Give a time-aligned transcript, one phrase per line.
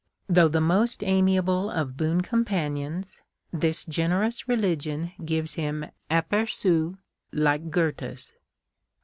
[0.31, 3.21] Tliough the most amiable of boon companions,
[3.53, 6.97] this generous religion gives liim apergus
[7.31, 8.33] like Goethe's.